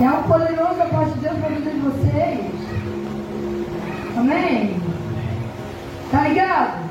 [0.00, 2.40] É algo poderoso da parte de Deus para vida de vocês.
[4.16, 4.80] Amém?
[6.12, 6.88] Tá ligado?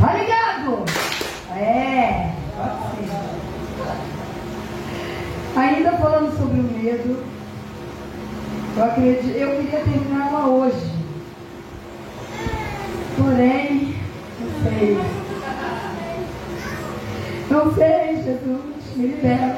[0.00, 0.84] Tá ligado?
[1.56, 2.32] É.
[5.56, 7.24] Ainda falando sobre o medo,
[8.76, 10.92] eu, acredito, eu queria terminar ela hoje.
[13.16, 13.96] Porém,
[14.40, 14.98] não sei.
[17.50, 18.60] Não sei, Jesus,
[18.94, 19.56] me libera.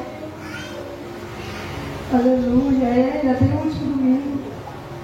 [2.13, 4.43] Aleluia, é, já tem o último domingo.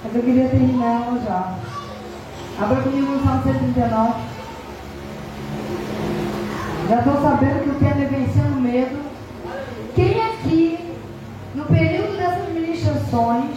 [0.04, 1.58] Mas eu queria terminar ela já.
[2.62, 4.12] Abra comigo no Salmo 139.
[6.88, 8.98] Já estou sabendo que o tema é vencendo o medo.
[9.96, 10.78] Quem aqui,
[11.56, 13.56] no período dessas ministrações,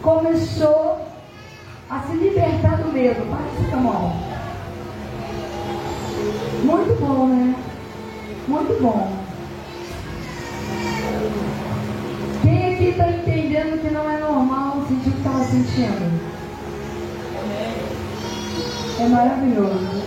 [0.00, 1.06] começou
[1.90, 3.30] a se libertar do medo?
[3.30, 4.10] Bate a mão.
[6.64, 7.54] Muito bom, né?
[8.48, 9.23] Muito bom.
[12.42, 16.34] Quem aqui está entendendo que não é normal sentir o que estava sentindo?
[19.00, 20.02] É maravilhoso.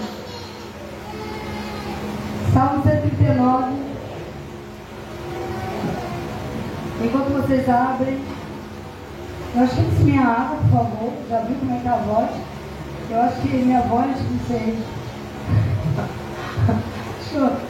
[2.54, 3.74] Salmo 139.
[7.04, 8.20] Enquanto vocês abrem,
[9.56, 11.14] nós temos minha água, por favor.
[11.30, 12.30] Já viu como é que é a voz?
[13.10, 14.78] Eu acho que minha voz, não sei.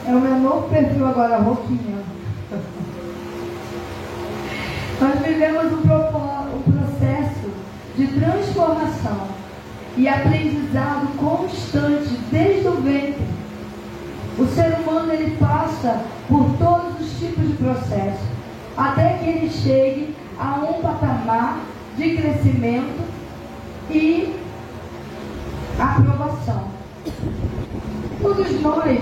[0.06, 1.98] É o meu novo perfil agora, roquinha.
[5.00, 7.50] Nós vivemos um, um processo
[7.96, 9.28] de transformação
[9.96, 13.26] e aprendizado constante desde o ventre.
[14.38, 18.26] O ser humano ele passa por todos os tipos de processos
[18.76, 21.60] até que ele chegue a um patamar
[21.96, 23.02] de crescimento
[23.90, 24.34] e
[25.78, 26.64] aprovação.
[28.20, 29.00] Todos nós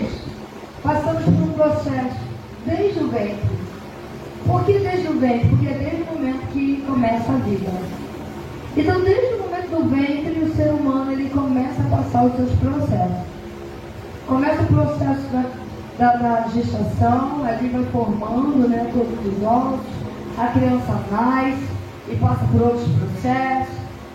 [0.83, 2.21] passamos por um processo
[2.67, 3.56] desde o ventre.
[4.47, 5.49] Por que desde o ventre?
[5.49, 7.71] Porque é desde o momento que começa a vida.
[8.77, 12.53] Então, desde o momento do ventre, o ser humano ele começa a passar os seus
[12.53, 13.27] processos.
[14.27, 15.45] Começa o processo da,
[15.99, 19.87] da, da gestação, ali vai formando né, todos os ossos,
[20.39, 21.67] a criança nasce
[22.09, 23.75] e passa por outros processos,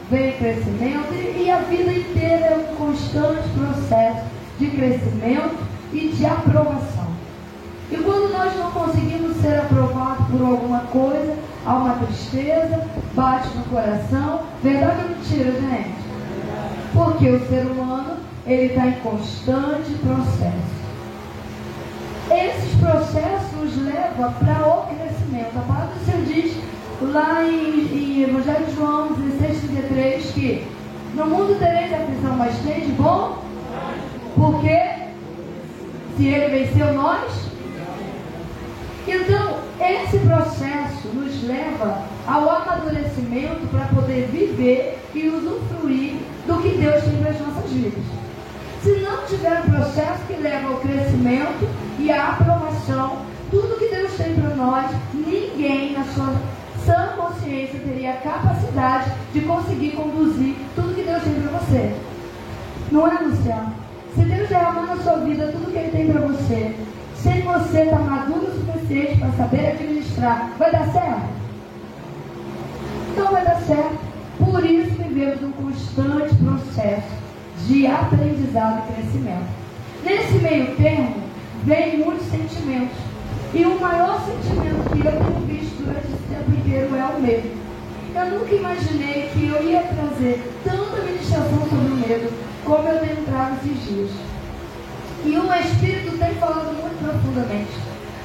[0.10, 4.26] vem crescimento e, e a vida inteira é um constante processo
[4.60, 5.58] de crescimento
[5.94, 7.01] e de aprovação.
[7.92, 11.36] E quando nós não conseguimos ser aprovados por alguma coisa,
[11.66, 14.44] há uma tristeza, bate no coração.
[14.64, 15.96] Verdade ou mentira, gente?
[16.94, 20.82] Porque o ser humano, ele está em constante processo.
[22.32, 25.58] Esses processos nos levam para o crescimento.
[25.58, 26.58] A palavra do Senhor diz
[27.02, 30.68] lá em, em Evangelho de João 16, 33 que
[31.14, 33.44] no mundo tereis aflição, mas tem de bom?
[34.36, 34.80] Porque
[36.16, 37.51] se ele venceu nós?
[39.08, 47.04] Então, esse processo nos leva ao amadurecimento para poder viver e usufruir do que Deus
[47.04, 48.04] tem para as nossas vidas.
[48.84, 51.68] Se não tiver um processo que leva ao crescimento
[52.00, 56.34] e à aprovação, tudo que Deus tem para nós, ninguém na sua
[56.86, 61.96] sã consciência teria a capacidade de conseguir conduzir tudo que Deus tem para você.
[62.92, 63.74] Não é, Luciano?
[64.16, 66.76] Se Deus derramar na sua vida tudo que Ele tem para você,
[67.24, 71.30] sem você estar tá maduro o suficiente para saber administrar, vai dar certo?
[73.16, 74.00] Não vai dar certo.
[74.38, 77.22] Por isso vivemos um constante processo
[77.68, 79.46] de aprendizado e crescimento.
[80.04, 81.16] Nesse meio termo,
[81.64, 82.98] vem muitos sentimentos.
[83.54, 87.62] E o maior sentimento que eu tenho visto durante esse tempo inteiro é o medo.
[88.16, 92.34] Eu nunca imaginei que eu ia trazer tanta ministração sobre o medo
[92.66, 94.31] como eu tenho trago esses dias.
[95.24, 97.72] E o Espírito tem falado muito profundamente.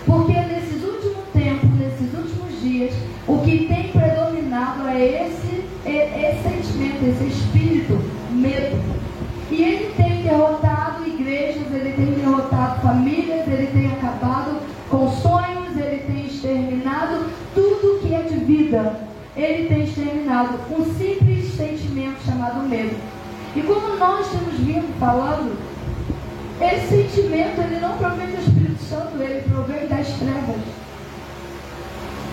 [0.06, 2.94] Porque nesses últimos tempos, nesses últimos dias,
[3.26, 8.80] o que tem predominado é esse, é, esse sentimento, esse espírito, medo.
[9.50, 16.02] E ele tem derrotado igrejas, ele tem derrotado famílias, ele tem acabado com sonhos, ele
[16.06, 19.00] tem exterminado tudo que é de vida.
[19.36, 22.96] Ele tem exterminado um simples sentimento chamado medo.
[23.54, 25.56] E como nós temos vindo falando,
[26.60, 30.56] esse sentimento ele não provém do Espírito Santo, ele provém das trevas.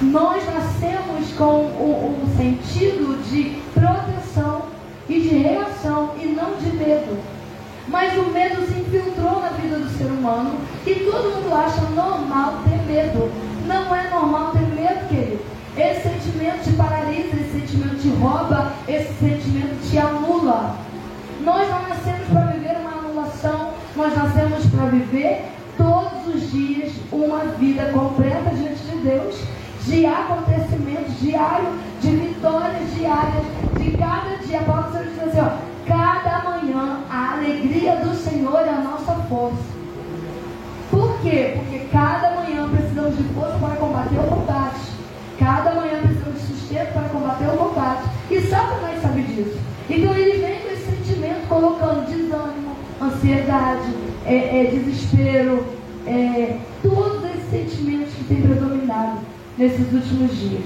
[0.01, 4.63] Nós nascemos com o sentido de proteção
[5.09, 7.17] e de reação e não de medo.
[7.87, 10.55] Mas o medo se infiltrou na vida do ser humano
[10.85, 13.31] e todo mundo acha normal ter medo.
[13.67, 15.53] Não é normal ter medo, querido.
[15.75, 20.75] Esse sentimento te paralisa, esse sentimento te rouba, esse sentimento te anula.
[21.41, 22.42] Nós não nascemos para
[24.13, 25.45] nós nascemos para viver
[25.77, 29.36] todos os dias uma vida completa diante de Deus,
[29.86, 31.69] de acontecimentos diários,
[32.01, 33.44] de vitórias diárias,
[33.80, 34.60] de cada dia.
[34.60, 35.57] A palavra diz assim, ó,
[35.88, 39.74] cada manhã a alegria do Senhor é a nossa força.
[40.92, 41.56] Por quê?
[41.57, 44.94] Porque cada manhã precisamos de força para combater o combate.
[45.39, 48.04] Cada manhã precisamos de sustento para combater o combate.
[48.30, 49.57] E Satanás sabe disso.
[49.89, 52.52] Então ele vem com esse sentimento colocando desânimo,
[53.23, 55.65] ansiedade, é, é, desespero,
[56.05, 59.19] é, todos esses sentimentos que têm predominado
[59.57, 60.65] nesses últimos dias.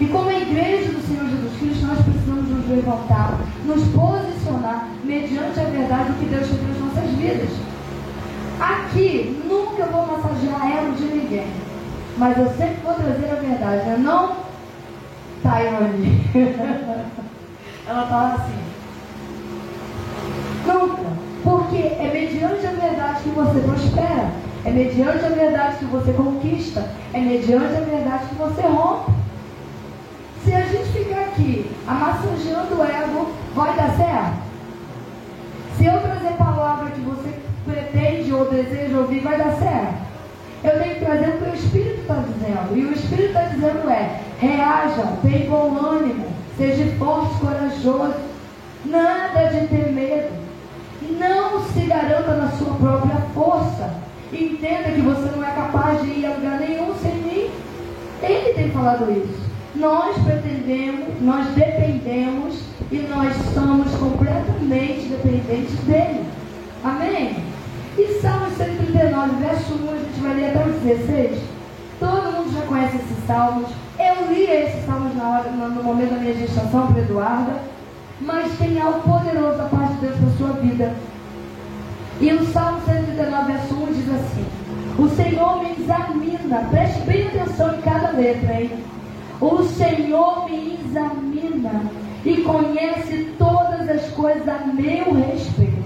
[0.00, 5.60] E como a igreja do Senhor Jesus Cristo, nós precisamos nos levantar, nos posicionar mediante
[5.60, 7.50] a verdade que Deus tem nas nossas vidas.
[8.58, 11.48] Aqui, nunca vou massagear ego de ninguém.
[12.16, 13.96] Mas eu sempre vou trazer a verdade, né?
[13.98, 14.36] não
[15.42, 16.26] Tayane.
[17.86, 18.58] Ela fala assim.
[20.66, 21.19] Nunca.
[21.42, 24.30] Porque é mediante a verdade que você prospera.
[24.64, 26.86] É mediante a verdade que você conquista.
[27.14, 29.12] É mediante a verdade que você rompe.
[30.44, 34.50] Se a gente ficar aqui amassageando o ego, vai dar certo?
[35.76, 37.30] Se eu trazer palavra que você
[37.66, 40.10] pretende ou deseja ouvir, vai dar certo?
[40.62, 42.76] Eu tenho que trazer o que o Espírito está dizendo.
[42.76, 46.26] E o Espírito está dizendo é, reaja, tenha bom ânimo,
[46.56, 48.14] seja forte, corajoso.
[48.84, 49.89] Nada de ter
[51.72, 53.90] se garanta na sua própria força.
[54.32, 57.50] Entenda que você não é capaz de ir a lugar nenhum sem mim.
[58.22, 59.50] Ele tem falado isso.
[59.74, 66.24] Nós pretendemos, nós dependemos e nós somos completamente dependentes dele.
[66.84, 67.36] Amém?
[67.98, 71.38] E Salmo 139, verso 1, a gente vai ler até o 16.
[71.98, 73.68] Todo mundo já conhece esses salmos.
[73.98, 77.60] Eu li esses salmos na hora, no momento da minha gestação para Eduarda.
[78.20, 80.94] Mas tem algo poderoso da parte de Deus para a sua vida.
[82.20, 84.46] E o Salmo 139, verso 1 diz assim:
[84.98, 88.70] O Senhor me examina, preste bem atenção em cada letra, hein?
[89.40, 91.82] O Senhor me examina
[92.22, 95.82] e conhece todas as coisas a meu respeito.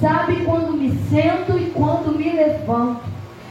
[0.00, 3.04] Sabe quando me sento e quando me levanto.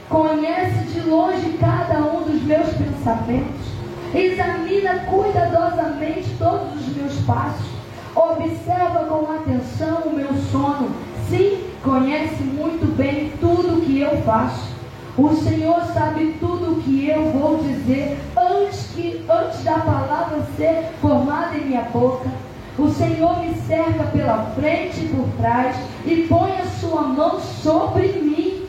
[0.10, 3.66] Conhece de longe cada um dos meus pensamentos.
[4.14, 7.66] Examina cuidadosamente todos os meus passos.
[8.14, 11.15] Observa com atenção o meu sono.
[11.30, 14.76] Sim, conhece muito bem tudo o que eu faço.
[15.18, 20.90] O Senhor sabe tudo o que eu vou dizer antes, que, antes da palavra ser
[21.02, 22.30] formada em minha boca.
[22.78, 25.76] O Senhor me cerca pela frente e por trás
[26.06, 28.68] e põe a sua mão sobre mim.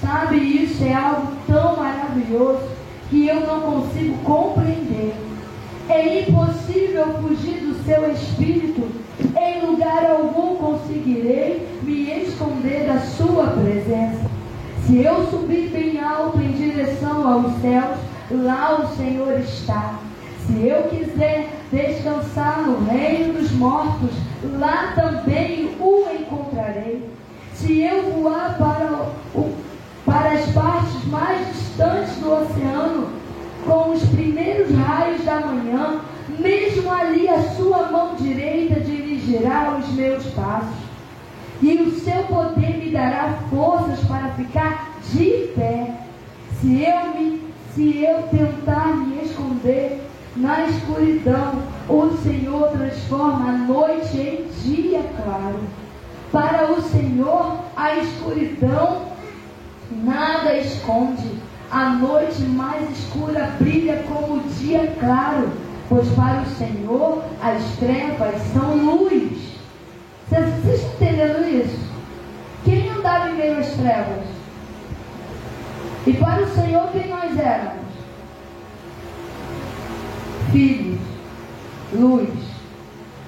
[0.00, 2.62] Sabe, isso é algo tão maravilhoso
[3.10, 5.14] que eu não consigo compreender.
[5.88, 8.97] É impossível fugir do seu espírito.
[9.40, 14.28] Em lugar algum conseguirei me esconder da sua presença.
[14.84, 17.98] Se eu subir bem alto em direção aos céus,
[18.30, 20.00] lá o Senhor está.
[20.46, 24.10] Se eu quiser descansar no reino dos mortos,
[24.58, 27.08] lá também o encontrarei.
[27.54, 29.54] Se eu voar para, o,
[30.04, 33.08] para as partes mais distantes do oceano,
[33.66, 36.00] com os primeiros raios da manhã,
[36.38, 38.80] mesmo ali a sua mão direita
[39.28, 40.88] dirigirá os meus passos.
[41.60, 45.92] E o seu poder me dará forças para ficar de pé.
[46.60, 47.42] Se eu, me,
[47.74, 50.00] se eu tentar me esconder
[50.36, 55.60] na escuridão, o Senhor transforma a noite em dia claro.
[56.30, 59.02] Para o Senhor, a escuridão
[59.90, 61.38] nada esconde.
[61.70, 65.50] A noite mais escura brilha como o dia claro,
[65.88, 69.58] pois para o Senhor as trevas são luz.
[70.28, 71.88] Vocês estão entendendo isso?
[72.64, 74.24] Quem andava em meio às trevas?
[76.06, 77.86] E para o Senhor, quem nós éramos?
[80.52, 81.00] Filhos,
[81.92, 82.30] luz.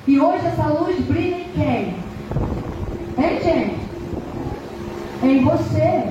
[0.06, 1.94] E hoje essa luz brilha em quem?
[3.18, 3.76] Em quem?
[5.22, 6.04] Em você.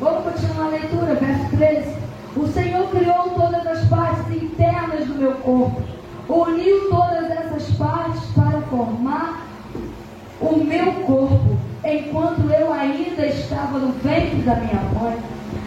[0.00, 1.91] Vamos continuar a leitura, verso 13.
[5.42, 5.82] Corpo,
[6.28, 9.46] uniu todas essas partes para formar
[10.40, 15.18] o meu corpo, enquanto eu ainda estava no ventre da minha mãe.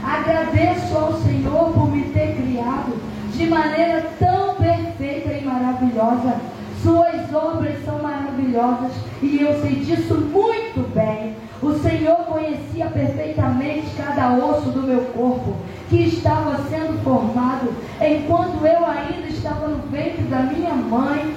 [0.03, 3.00] Agradeço ao Senhor por me ter criado
[3.34, 6.36] de maneira tão perfeita e maravilhosa.
[6.82, 8.91] Suas obras são maravilhosas
[9.22, 11.36] e eu sei disso muito bem.
[11.62, 15.55] O Senhor conhecia perfeitamente cada osso do meu corpo
[15.89, 21.36] que estava sendo formado enquanto eu ainda estava no ventre da minha mãe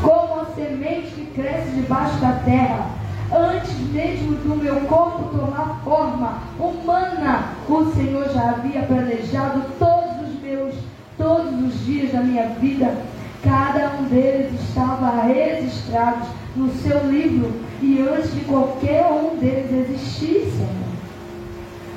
[0.00, 2.88] como a semente que cresce debaixo da terra.
[3.34, 10.40] Antes mesmo do meu corpo tomar forma humana, o Senhor já havia planejado todos os
[10.40, 10.74] meus,
[11.18, 12.94] todos os dias da minha vida.
[13.42, 20.48] Cada um deles estava registrado no seu livro e antes de qualquer um deles existir,
[20.52, 20.86] Senhor.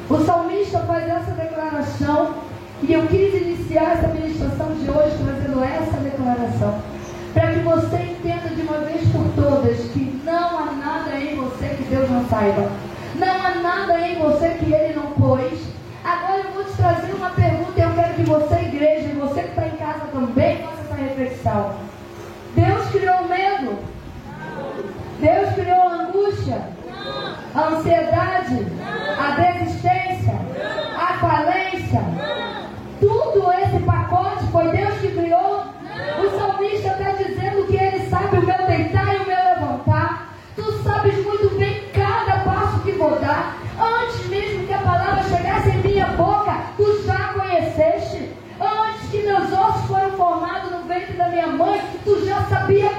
[0.10, 2.49] O salmista faz essa declaração
[2.82, 6.80] e eu quis iniciar essa ministração de hoje trazendo essa declaração.
[7.34, 11.68] Para que você entenda de uma vez por todas que não há nada em você
[11.70, 12.70] que Deus não saiba.
[13.16, 15.60] Não há nada em você que Ele não pôs.
[16.04, 19.42] Agora eu vou te trazer uma pergunta e eu quero que você, igreja, e você
[19.42, 21.76] que está em casa também, faça essa reflexão.
[22.56, 23.78] Deus criou o medo?
[25.20, 26.62] Deus criou a angústia?
[27.54, 28.68] A ansiedade?
[29.20, 30.34] A desistência?
[30.98, 32.02] A falência?
[33.00, 35.64] Tudo esse pacote foi Deus que criou?
[36.20, 40.34] O salmista está dizendo que ele sabe o meu deitar e o meu levantar.
[40.56, 43.56] Tu sabes muito bem cada passo que vou dar.
[43.80, 48.34] Antes mesmo que a palavra chegasse em minha boca, tu já conheceste.
[48.60, 51.82] Antes que meus ossos foram formados no ventre da minha mãe,
[52.50, 52.99] tu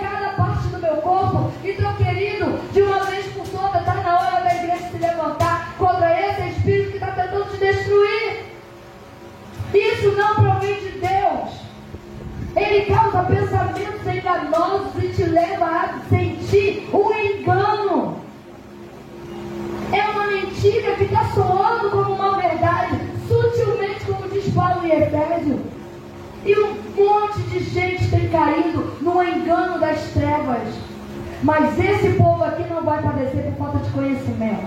[31.43, 34.67] Mas esse povo aqui não vai padecer por falta de conhecimento.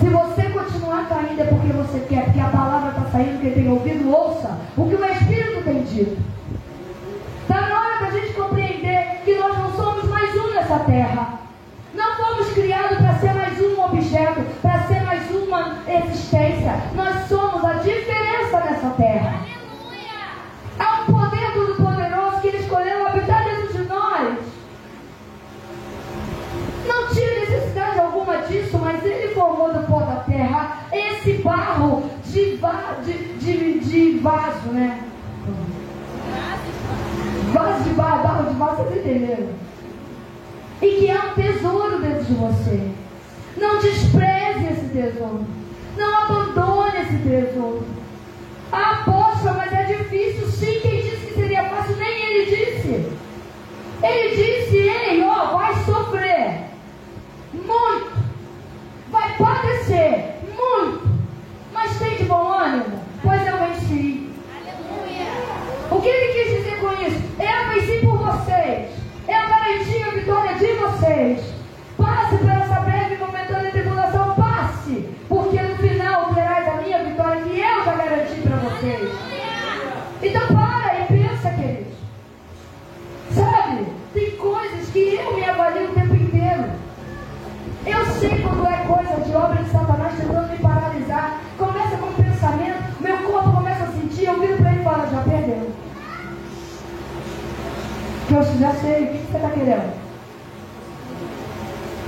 [0.00, 3.70] Se você continuar caindo é porque você quer, porque a palavra está saindo, quem tem
[3.70, 6.20] ouvido, ouça o que o Espírito tem dito.
[29.34, 35.04] Formou do pó da terra esse barro de, va de, de, de vaso, né?
[37.52, 39.48] Vaso de barro, barro de vaso, vocês entenderam?
[40.80, 42.90] E que há um tesouro dentro de você.
[43.56, 45.46] Não despreze esse tesouro.
[45.96, 47.84] Não abandone esse tesouro.
[48.72, 50.48] Ah, poxa, mas é difícil.
[50.48, 51.96] Sim, quem disse que seria fácil?
[51.96, 53.12] Nem ele disse.
[54.02, 54.41] Ele disse,
[98.62, 99.92] já sei, o que você está querendo?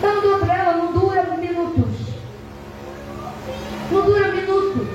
[0.00, 2.14] Eu não dou para ela, não dura minutos.
[3.90, 4.88] Não dura minutos.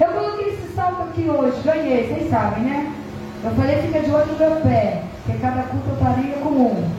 [0.00, 2.94] Eu coloquei esse salto aqui hoje, ganhei, vocês sabem, né?
[3.42, 6.90] Eu falei, fica de olho no meu pé, porque cada culto eu estaria com um.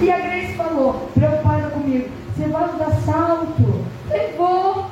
[0.00, 3.84] E a Grace falou, preocupada comigo, você vai dar salto?
[4.10, 4.86] Eu vou.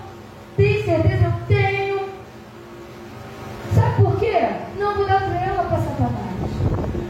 [0.59, 1.25] Tem certeza?
[1.25, 2.09] Eu tenho.
[3.75, 4.49] Sabe por quê?
[4.79, 6.27] Não vou dar para ela para Satanás.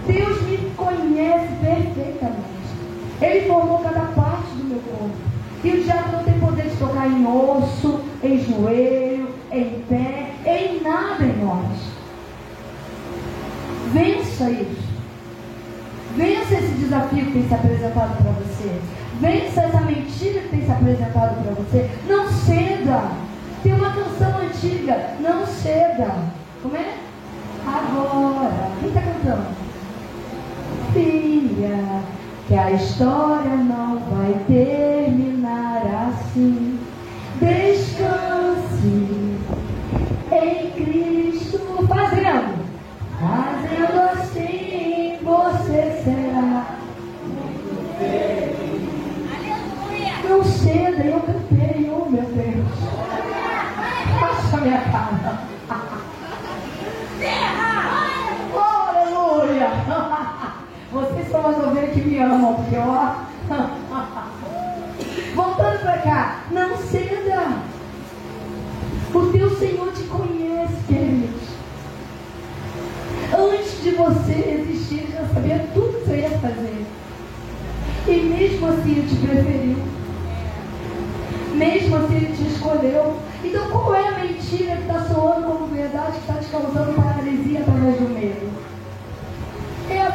[0.07, 2.47] Deus me conhece perfeitamente.
[3.21, 5.17] Ele formou cada parte do meu corpo.
[5.65, 10.83] E o diabo não tem poder de tocar em osso, em joelho, em pé, em
[10.83, 11.97] nada em nós.
[13.93, 14.87] Vença isso.
[16.17, 18.81] Vença esse desafio que tem se apresentado para você.
[19.21, 21.91] Vença essa mentira que tem se apresentado para você.
[22.09, 23.11] Não ceda.
[23.63, 25.15] Tem uma canção antiga.
[25.21, 26.11] Não ceda.
[26.63, 26.95] Como é?
[27.67, 28.71] Agora.
[28.81, 29.47] Quem está cantando?
[30.93, 32.03] Filha,
[32.49, 36.76] que a história não vai terminar assim.
[62.75, 63.27] ó.
[65.35, 67.63] Voltando para cá, não ceda.
[69.15, 71.37] O teu Senhor te conhece, querido.
[73.33, 76.87] Antes de você existir, já sabia tudo que você ia fazer.
[78.09, 79.77] E mesmo assim ele te preferiu.
[81.55, 83.17] Mesmo assim ele te escolheu.
[83.45, 87.61] Então qual é a mentira que está soando como verdade que está te causando paralisia
[87.61, 88.66] através do medo?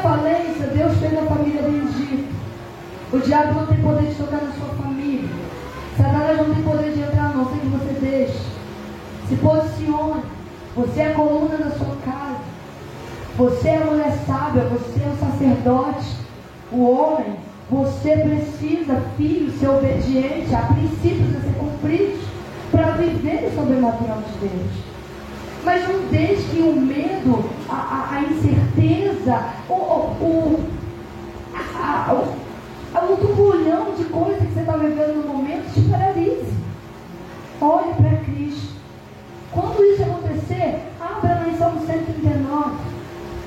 [0.01, 2.33] Falência, Deus fez a família do Egito.
[3.13, 5.29] O diabo não tem poder de tocar na sua família.
[5.95, 8.39] Satanás não tem poder de entrar, não sei que você deixe.
[9.29, 10.23] Se posicione.
[10.75, 12.39] Você é a coluna da sua casa.
[13.37, 16.15] Você é a mulher sábia, você é o sacerdote,
[16.71, 17.35] o homem.
[17.69, 22.21] Você precisa, filho, ser obediente a princípios a ser cumpridos
[22.71, 24.71] para viver o sobrenatural de Deus.
[25.63, 30.59] Mas não deixe que o medo, a, a, a incerteza, o, o,
[31.55, 32.35] a, o,
[33.13, 36.53] o turbulhão de coisas que você está vivendo no momento te paralise.
[37.61, 38.73] Olhe para Cristo.
[39.51, 42.75] Quando isso acontecer, abra na Salmo 139.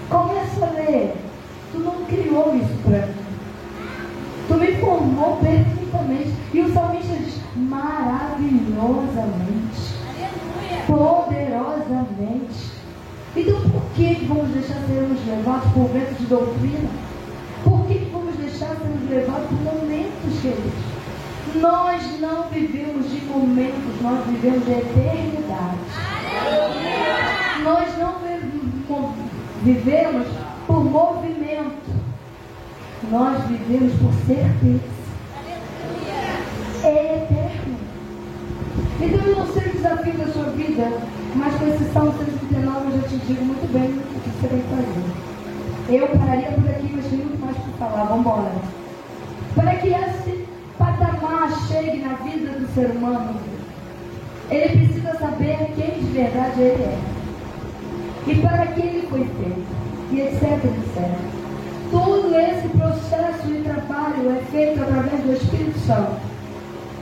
[0.08, 1.14] Começa a ler.
[1.72, 3.14] Tu não criou isso para mim.
[4.48, 6.32] Tu me formou perfeitamente.
[6.52, 9.94] E o salmista diz: maravilhosamente.
[10.86, 12.73] Poderosamente.
[13.36, 16.88] Então por que vamos deixar sermos levados por ventos de doutrina?
[17.64, 20.94] Por que vamos deixar sermos levados por momentos, queridos?
[21.56, 25.78] Nós não vivemos de momentos, nós vivemos de eternidade.
[27.64, 28.14] Nós não
[29.64, 30.26] vivemos
[30.66, 31.94] por movimento.
[33.10, 34.94] Nós vivemos por certeza.
[36.84, 37.74] É eterno.
[39.00, 40.92] Então eu não sei o desafio da sua vida,
[41.34, 42.43] mas com esse Salmo 139
[42.94, 45.98] eu te digo muito bem o que você tem que fazer.
[45.98, 48.04] Eu pararia por aqui, mas tem muito mais para falar.
[48.04, 48.52] Vamos embora.
[49.56, 50.46] Para que esse
[50.78, 53.34] patamar chegue na vida do ser humano,
[54.50, 56.98] ele precisa saber quem de verdade ele é.
[58.28, 59.84] E para que ele foi feito.
[60.12, 61.34] E etc, etc.
[61.90, 66.16] Todo esse processo de trabalho é feito através do Espírito Santo.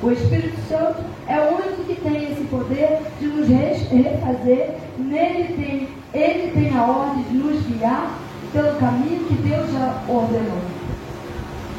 [0.03, 4.75] O Espírito Santo é o único que tem esse poder de nos refazer.
[4.99, 8.19] Nele tem, ele tem a ordem de nos guiar
[8.53, 10.59] pelo caminho que Deus já ordenou.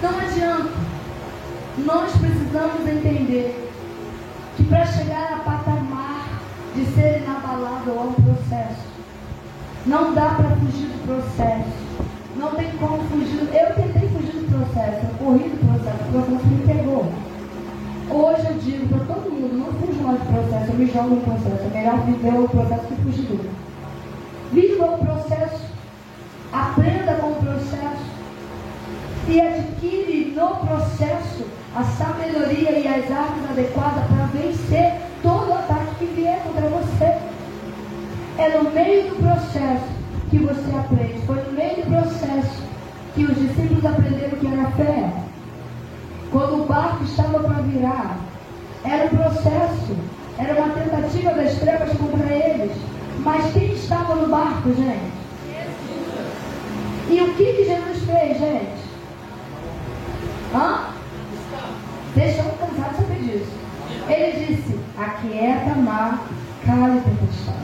[0.02, 0.70] Não adianta.
[1.86, 3.72] Nós precisamos entender
[4.56, 6.40] que para chegar a patamar
[6.76, 8.94] de ser inabalável é um processo.
[9.86, 11.84] Não dá para fugir do processo.
[12.38, 13.42] Não tem como fugir.
[13.54, 17.12] Eu tentei fugir do processo, eu corri do processo, o processo me pegou.
[18.10, 21.22] Hoje eu digo para todo mundo, não fuja mais do processo, eu me jogo no
[21.22, 21.64] processo.
[21.64, 23.52] É melhor viver o processo que fugir dele.
[24.52, 25.64] Viva o processo,
[26.52, 28.14] aprenda com o processo
[29.28, 36.06] e adquire no processo a sabedoria e as armas adequadas para vencer todo ataque que
[36.14, 37.18] vier contra você.
[38.38, 39.86] É no meio do processo
[40.30, 41.26] que você aprende.
[41.26, 42.64] Foi no meio do processo
[43.16, 45.33] que os discípulos aprenderam que era fé.
[46.34, 48.18] Quando o barco estava para virar,
[48.84, 49.96] era um processo,
[50.40, 52.76] era uma tentativa das trevas contra eles.
[53.20, 55.14] Mas quem estava no barco, gente?
[57.08, 58.84] E o que, que Jesus fez, gente?
[60.56, 60.88] Hã?
[62.16, 63.52] Deixa eu cansar de saber disso.
[64.10, 66.28] Ele disse: Aquieta mar,
[66.66, 67.64] cale tempestade.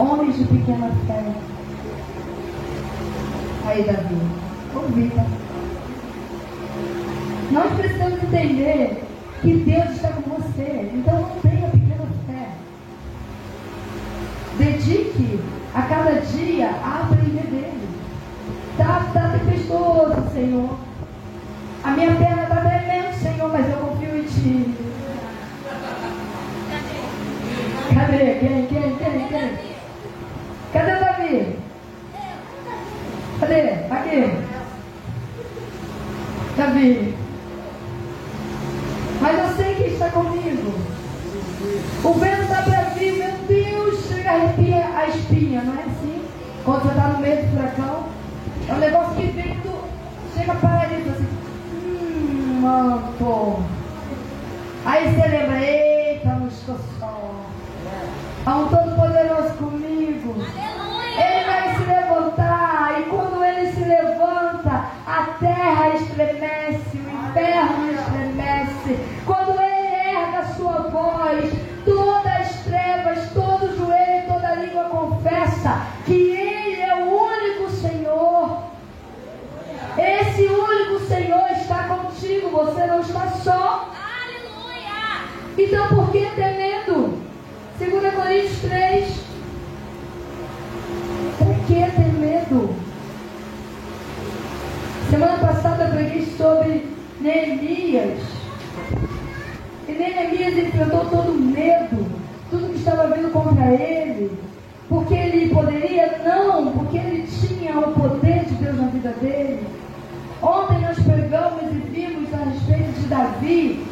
[0.00, 1.22] Homens de pequena fé.
[3.66, 4.33] Aí, Davi,
[4.94, 5.26] convida.
[7.50, 9.02] Nós precisamos entender
[9.42, 10.00] que Deus
[76.04, 78.64] que ele é o único Senhor.
[79.96, 83.90] Esse único Senhor está contigo, você não está só.
[85.56, 87.18] Então por que ter medo?
[87.78, 89.20] 2 Coríntios 3.
[91.38, 92.74] Por que ter medo?
[95.10, 96.88] Semana passada eu preguei sobre
[97.20, 98.20] Neemias.
[99.86, 102.06] E Neemias enfrentou todo o medo,
[102.50, 104.03] tudo que estava vindo contra ele.
[104.94, 106.20] Porque ele poderia?
[106.24, 109.66] Não, porque ele tinha o poder de Deus na vida dele.
[110.40, 113.86] Ontem nós pregamos e vimos a respeito de Davi.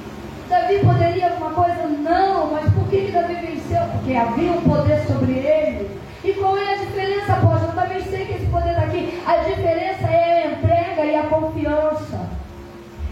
[0.48, 1.88] Davi poderia alguma coisa?
[1.88, 3.82] Não, mas por que, Davi venceu?
[3.90, 5.90] Porque havia um poder sobre ele.
[6.22, 7.72] E qual é a diferença, apóstolo?
[7.72, 9.20] Eu também sei que esse poder está aqui.
[9.26, 12.28] A diferença é a entrega e a confiança.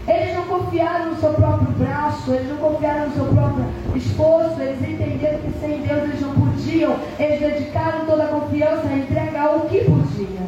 [0.07, 3.65] Eles não confiaram no seu próprio braço, eles não confiaram no seu próprio
[3.97, 6.95] esforço, eles entenderam que sem Deus eles não podiam.
[7.19, 10.41] Eles dedicaram toda a confiança a entregar o que podia.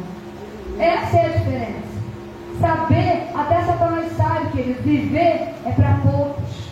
[0.78, 1.94] Essa é a diferença.
[2.60, 6.68] Saber, até Satanás sabe que ele viver é para poucos.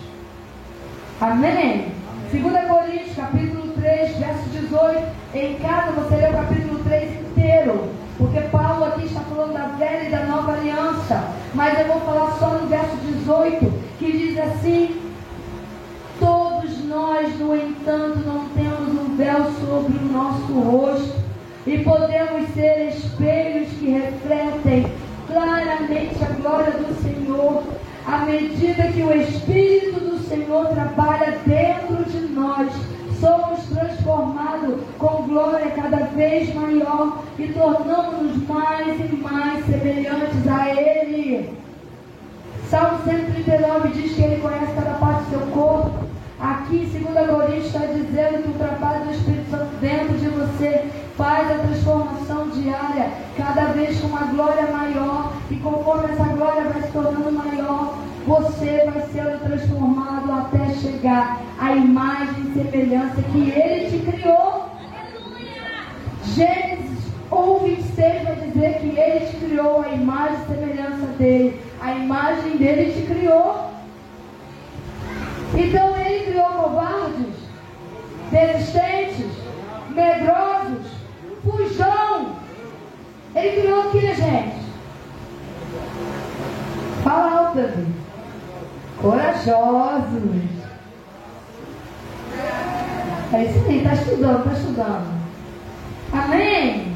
[1.20, 1.86] Amém?
[2.32, 5.02] 2 Coríntios, capítulo 3, verso 18.
[5.34, 7.88] Em casa você lê o capítulo 3 inteiro.
[8.18, 11.24] Porque Paulo aqui está falando da velha e da nova aliança.
[11.54, 15.11] Mas eu vou falar só no verso 18, que diz assim:
[17.42, 21.20] no entanto, não temos um véu sobre o nosso rosto.
[21.66, 24.92] E podemos ser espelhos que refletem
[25.26, 27.62] claramente a glória do Senhor,
[28.06, 32.68] à medida que o Espírito do Senhor trabalha dentro de nós,
[33.20, 41.56] somos transformados com glória cada vez maior e tornamos-nos mais e mais semelhantes a Ele.
[42.68, 46.01] Salmo 139 diz que Ele conhece cada parte do seu corpo.
[46.42, 50.90] Aqui em 2 Coríntios está dizendo que o trabalho do Espírito Santo dentro de você
[51.16, 56.82] faz a transformação diária, cada vez com uma glória maior, e conforme essa glória vai
[56.82, 63.90] se tornando maior, você vai sendo transformado até chegar à imagem e semelhança que Ele
[63.90, 64.68] te criou.
[66.24, 71.60] Gênesis 1, 26 vai dizer que Ele te criou a imagem e semelhança dele.
[71.80, 73.70] A imagem dele te criou.
[75.54, 77.34] Então Ele criou covardes,
[78.30, 79.26] persistentes,
[79.90, 80.86] medrosos,
[81.44, 82.36] fujão.
[83.34, 84.62] Ele criou o que, gente?
[87.04, 87.86] Fala alto, Davi.
[89.00, 90.22] Corajosos.
[93.32, 95.22] É isso aí, está estudando, está estudando.
[96.12, 96.94] Amém?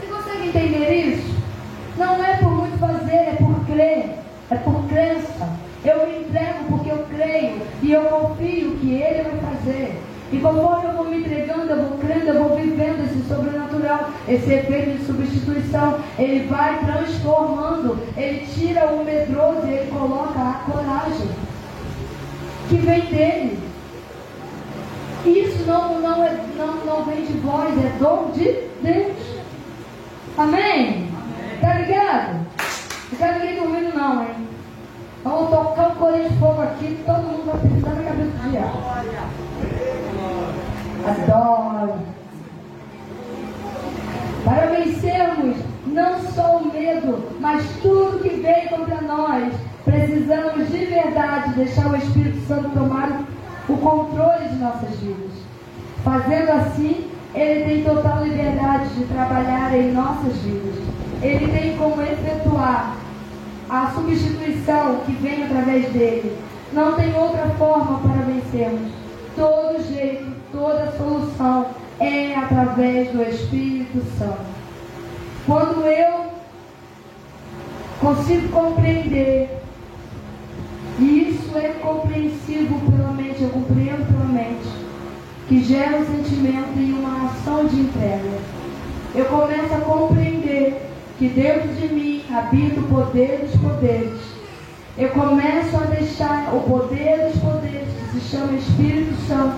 [0.00, 1.34] Você consegue entender isso?
[1.98, 4.18] Não é por muito fazer, é por crer,
[4.50, 5.65] é por crença.
[5.86, 10.02] Eu me entrego porque eu creio e eu confio que Ele vai fazer.
[10.32, 14.52] E conforme eu vou me entregando, eu vou crendo, eu vou vivendo esse sobrenatural, esse
[14.52, 21.28] efeito de substituição, ele vai transformando, ele tira o medroso e ele coloca a coragem
[22.68, 23.58] que vem dele.
[25.24, 28.44] Isso não, não, é, não, não vem de vós, é dom de
[28.82, 29.16] Deus.
[30.36, 30.60] Amém?
[30.60, 31.08] Amém.
[31.60, 32.46] Tá ligado?
[33.12, 34.45] Não quero ninguém dormindo não, hein?
[35.26, 38.78] Vamos tocar um colete de fogo aqui, todo mundo vai precisar na cabeça do diabo.
[41.04, 41.94] Adoro.
[44.44, 45.56] Para vencermos
[45.88, 49.52] não só o medo, mas tudo que veio contra nós,
[49.84, 53.22] precisamos de verdade deixar o Espírito Santo tomar
[53.68, 55.32] o controle de nossas vidas.
[56.04, 60.76] Fazendo assim, ele tem total liberdade de trabalhar em nossas vidas.
[61.20, 63.05] Ele tem como efetuar
[63.68, 66.36] a substituição que vem através dele.
[66.72, 68.92] Não tem outra forma para vencermos.
[69.34, 71.66] Todo jeito toda solução
[72.00, 74.56] é através do Espírito Santo.
[75.46, 76.26] Quando eu
[78.00, 79.50] consigo compreender,
[80.98, 84.68] e isso é compreensível pela mente, eu compreendo pela mente,
[85.48, 88.38] que gera um sentimento e uma ação de entrega.
[89.14, 94.20] Eu começo a compreender que dentro de mim habita o poder dos poderes.
[94.98, 99.56] Eu começo a deixar o poder dos poderes, que se chama Espírito Santo,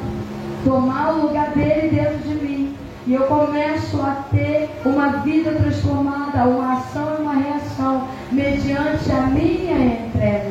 [0.64, 2.76] tomar o lugar dele dentro de mim.
[3.06, 9.22] E eu começo a ter uma vida transformada, uma ação e uma reação, mediante a
[9.22, 10.50] minha entrega.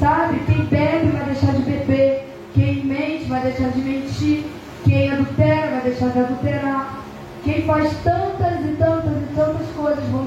[0.00, 0.40] Sabe?
[0.46, 2.28] Quem bebe vai deixar de beber.
[2.54, 4.44] Quem mente vai deixar de mentir.
[4.84, 7.04] Quem adultera vai deixar de adulterar.
[7.44, 8.33] Quem faz tantas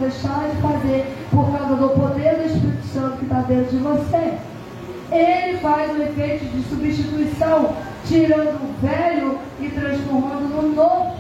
[0.08, 4.38] deixar de fazer por causa do poder do Espírito Santo que está dentro de você.
[5.12, 11.16] Ele faz o efeito de substituição tirando o velho e transformando no novo,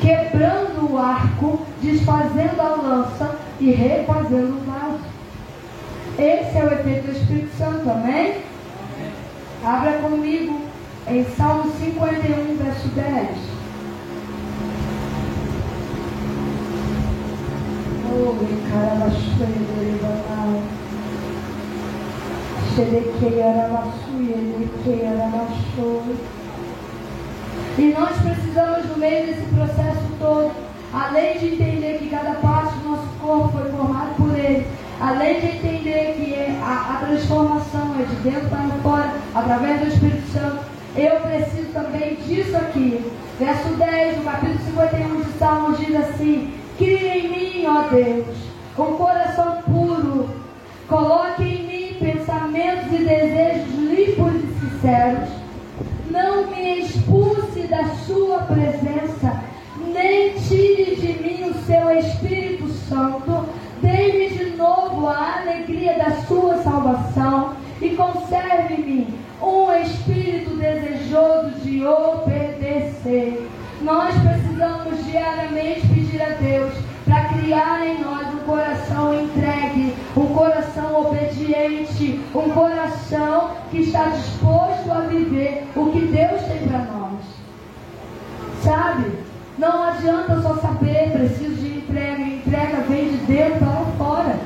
[0.00, 5.04] quebrando o arco, desfazendo a lança e refazendo o vaso.
[6.18, 8.42] Esse é o efeito do Espírito Santo, amém?
[9.64, 10.60] Abra comigo
[11.08, 13.63] em Salmo 51, verso 10.
[27.76, 30.52] E nós precisamos, no meio desse processo todo,
[30.92, 34.66] além de entender que cada parte do nosso corpo foi formado por Ele,
[35.00, 39.88] além de entender que é a, a transformação é de dentro para fora, através do
[39.88, 40.64] Espírito Santo,
[40.96, 43.12] eu preciso também disso aqui.
[43.40, 48.36] Verso 10 do capítulo 51 de Salmos diz assim: Cria em mim, ó Deus,
[48.78, 50.28] um coração puro,
[50.88, 55.28] coloque em mim pensamentos e desejos limpos e sinceros.
[56.10, 59.42] Não me expulse da sua presença,
[59.92, 63.46] nem tire de mim o seu Espírito Santo
[63.84, 69.08] Dê-me de novo a alegria da sua salvação e conserve-me
[69.42, 73.46] um espírito desejoso de obedecer.
[73.84, 76.72] Nós precisamos diariamente pedir a Deus
[77.04, 84.90] para criar em nós um coração entregue, um coração obediente, um coração que está disposto
[84.90, 87.20] a viver o que Deus tem para nós.
[88.62, 89.18] Sabe?
[89.58, 92.22] Não adianta só saber, preciso de entrega.
[92.22, 94.36] Entrega vem de dentro para fora.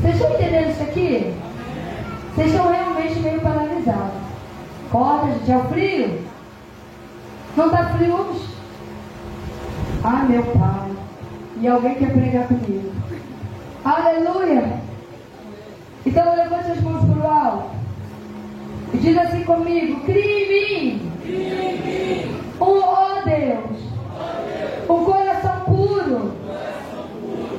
[0.00, 1.34] Vocês estão entendendo isso aqui?
[2.34, 4.22] Vocês estão realmente meio paralisados.
[4.88, 6.31] Acorda, gente, é o frio?
[7.56, 8.48] Não está frio hoje?
[10.04, 10.90] Ah, meu pai.
[11.60, 12.92] E alguém quer pregar comigo.
[13.84, 14.80] Aleluia!
[16.04, 17.70] Então levante as mãos para o alto.
[18.94, 21.10] E diz assim comigo: crie em mim.
[21.24, 22.40] Em mim.
[22.58, 23.92] Oh, oh Deus
[24.88, 26.32] um coração puro.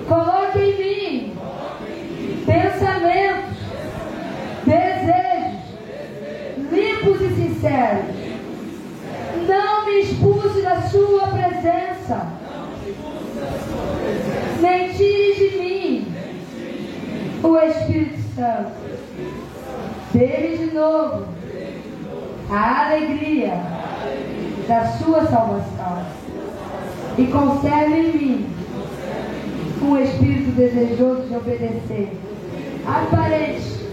[0.08, 1.38] Coloque em mim
[2.46, 3.58] pensamentos,
[4.66, 5.62] desejos
[6.72, 8.23] limpos e sinceros.
[9.48, 12.28] Não me expulse da sua presença.
[14.62, 16.16] Nem tire de mim
[17.44, 18.72] o Espírito Santo.
[20.14, 21.26] Dele de novo
[22.50, 23.54] a alegria
[24.68, 26.06] da sua salvação
[27.18, 28.54] e conserve em mim
[29.82, 32.18] um espírito desejoso de obedecer.
[32.86, 33.84] Aparente.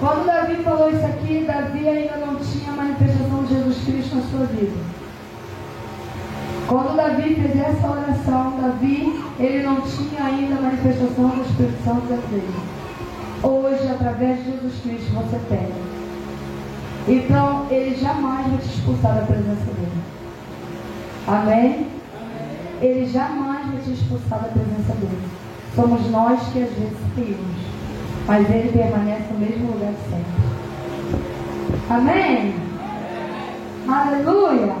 [0.00, 3.27] Quando Davi falou isso aqui, Davi ainda não tinha manifestação
[3.78, 4.98] Jesus Cristo na sua vida.
[6.66, 12.06] Quando Davi fez essa oração, Davi, ele não tinha ainda a manifestação do Espírito Santo
[12.06, 12.78] da igreja.
[13.42, 17.16] Hoje, através de Jesus Cristo, você tem.
[17.16, 20.02] Então, ele jamais vai te expulsar da presença dele.
[21.26, 21.98] Amém?
[22.80, 25.28] ele jamais vai te expulsar da presença dele.
[25.74, 27.56] Somos nós que às vezes saímos,
[28.26, 30.48] mas ele permanece no mesmo lugar sempre.
[31.90, 32.67] Amém?
[33.88, 34.76] Aleluia!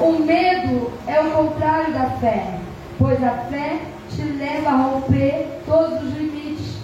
[0.00, 2.58] O medo é o contrário da fé,
[2.98, 3.78] pois a fé
[4.10, 6.78] te leva a romper todos os limites.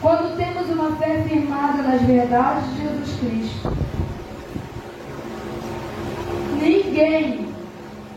[0.00, 3.72] Quando temos uma fé firmada nas verdades de Jesus Cristo,
[6.60, 7.48] ninguém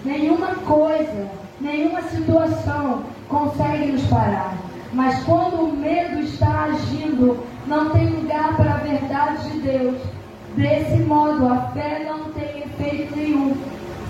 [0.06, 4.56] nenhuma coisa, nenhuma situação consegue nos parar.
[4.94, 10.15] Mas quando o medo está agindo, não tem lugar para a verdade de Deus.
[10.56, 13.56] Desse modo, a fé não tem efeito nenhum.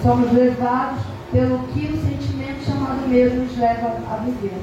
[0.03, 4.53] Somos levados pelo que o sentimento chamado medo nos leva a viver.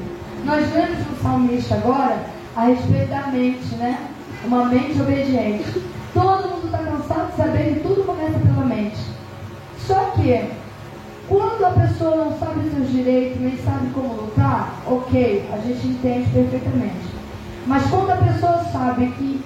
[0.44, 2.24] Nós lemos no salmista agora
[2.56, 3.98] a respeito da mente, né?
[4.44, 5.82] Uma mente obediente.
[6.14, 8.98] Todo mundo está cansado de saber que tudo começa pela mente.
[9.78, 10.50] Só que
[11.28, 16.30] quando a pessoa não sabe seus direitos, nem sabe como lutar, ok, a gente entende
[16.30, 17.10] perfeitamente.
[17.66, 19.40] Mas quando a pessoa sabe que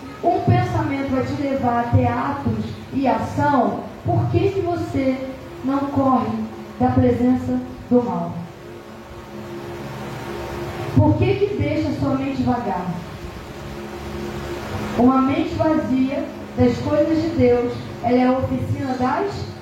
[1.57, 5.17] levar a ter atos e ação, por que, que você
[5.65, 6.29] não corre
[6.79, 7.59] da presença
[7.91, 8.33] do mal?
[10.95, 12.87] Por que, que deixa sua mente vagar?
[14.99, 16.25] Uma mente vazia
[16.57, 19.57] das coisas de Deus, ela é a oficina das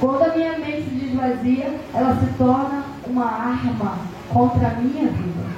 [0.00, 5.48] quando a minha mente se desvazia, ela se torna uma arma contra a minha vida.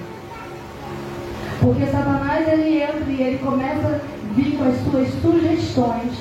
[1.60, 4.00] Porque Satanás ele entra e ele começa
[4.34, 6.12] vir com as suas sugestões,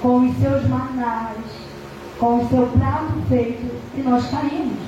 [0.00, 1.36] com os seus manais,
[2.18, 4.78] com o seu prato feito e nós caímos.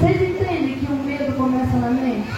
[0.00, 2.28] Vocês entendem que o medo começa na mente?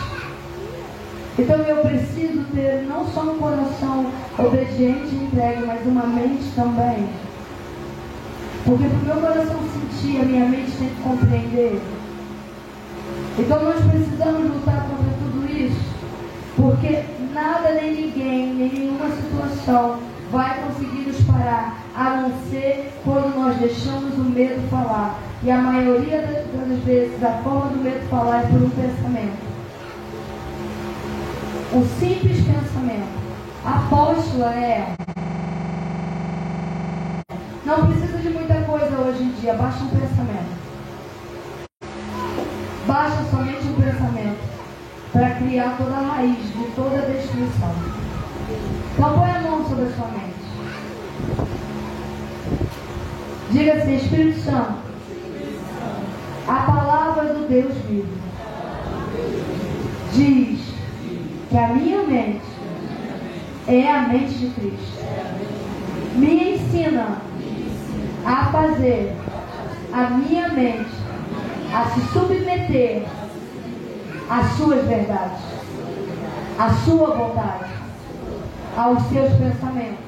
[1.38, 4.06] Então eu preciso ter não só um coração
[4.38, 7.08] obediente e entregue, mas uma mente também
[8.64, 11.80] porque para o meu coração sentir, a minha mente tem que compreender.
[13.38, 15.80] Então nós precisamos lutar contra tudo isso.
[16.56, 19.98] Porque nada nem ninguém, nem nenhuma situação
[20.30, 25.18] vai conseguir nos parar, a não ser quando nós deixamos o medo falar.
[25.42, 29.50] E a maioria das vezes a forma do medo falar é por um pensamento.
[31.72, 33.20] O simples pensamento.
[33.64, 34.94] A apóstola é
[37.64, 40.60] Não precisa de muita coisa hoje em dia, basta um pensamento.
[42.86, 44.38] Basta somente um pensamento
[45.12, 47.02] para criar toda a raiz de toda a
[47.40, 47.74] destruição.
[48.92, 50.31] Então põe a mão sobre a sua mente.
[53.50, 54.74] Diga assim, Espírito Santo,
[56.46, 58.20] a palavra do Deus vivo
[60.12, 60.61] diz
[61.48, 62.44] que a minha mente
[63.66, 65.00] é a mente de Cristo.
[66.16, 67.18] Me ensina
[68.24, 69.14] a fazer
[69.92, 70.90] a minha mente
[71.72, 73.05] a se submeter
[74.29, 75.49] às suas verdades,
[76.60, 77.70] à sua vontade,
[78.76, 80.04] aos seus pensamentos.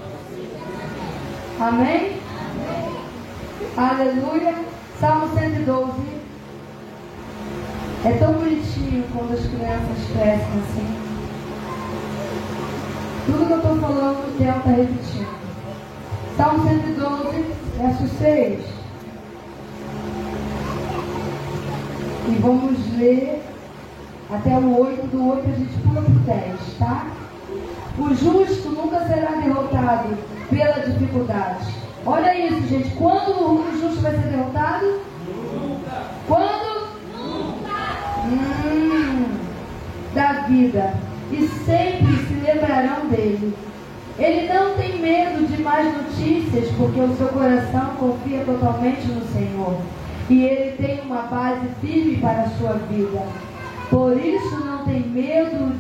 [1.59, 2.21] Amém?
[3.75, 4.55] Aleluia.
[5.01, 5.93] Salmo 112.
[8.05, 10.97] É tão bonitinho quando as crianças crescem assim.
[13.25, 15.43] Tudo que eu estou falando, o tempo está repetindo.
[16.37, 17.47] Salmo 112,
[17.79, 18.61] verso 6.
[22.29, 23.43] E vamos ler
[24.35, 27.07] até o 8, do 8 a gente pula para o 10, tá?
[27.99, 30.17] O justo nunca será derrotado
[30.49, 31.67] pela dificuldade.
[32.07, 32.91] Olha isso, gente.
[32.97, 35.01] Quando o justo vai ser derrotado?
[35.53, 36.03] Nunca.
[36.27, 36.89] Quando?
[37.15, 37.73] Nunca.
[38.27, 39.25] Hum,
[40.15, 40.95] da vida.
[41.31, 43.55] E sempre se lembrarão dele.
[44.19, 49.77] Ele não tem medo de mais notícias, porque o seu coração confia totalmente no Senhor.
[50.29, 53.23] E ele tem uma base firme para a sua vida.
[53.93, 55.79] Por isso não tem medo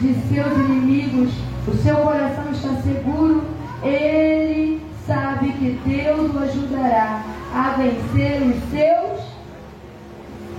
[0.00, 1.32] de seus inimigos.
[1.66, 3.42] O seu coração está seguro.
[3.82, 9.20] Ele sabe que Deus o ajudará a vencer os seus.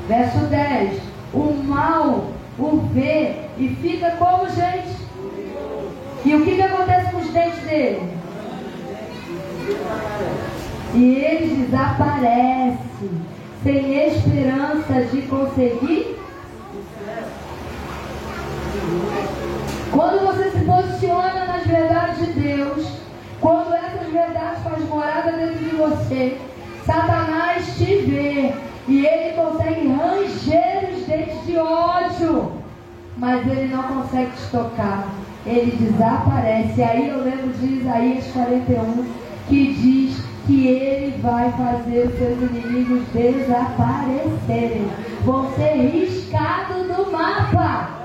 [0.10, 1.02] Verso 10.
[1.34, 2.26] O mal
[2.60, 4.98] o vê e fica como gente.
[6.26, 8.02] E o que, que acontece com os dentes dele?
[10.94, 13.10] E ele desaparece,
[13.64, 16.21] sem esperança de conseguir.
[19.92, 22.88] Quando você se posiciona nas verdades de Deus,
[23.40, 26.38] quando essas verdades fazem morada dentro de você,
[26.86, 28.54] Satanás te vê
[28.88, 32.52] e ele consegue ranger os dentes de ódio,
[33.18, 35.10] mas ele não consegue te tocar.
[35.46, 36.82] Ele desaparece.
[36.82, 39.06] Aí eu lembro de Isaías 41,
[39.48, 44.88] que diz que ele vai fazer os seus inimigos desaparecerem.
[45.24, 48.01] Vão ser riscados do mapa.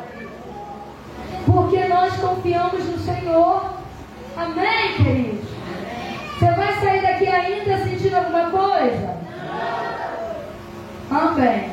[1.47, 3.71] Porque nós confiamos no Senhor.
[4.37, 5.49] Amém, queridos?
[6.39, 9.17] Você vai sair daqui ainda sentindo alguma coisa?
[11.11, 11.71] Amém.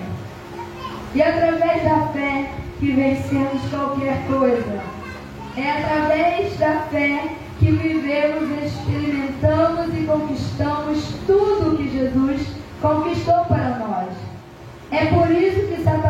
[1.15, 4.81] E através da fé que vencemos qualquer coisa.
[5.57, 12.47] É através da fé que vivemos, experimentamos e conquistamos tudo que Jesus
[12.81, 14.09] conquistou para nós.
[14.91, 16.03] É por isso que Satanás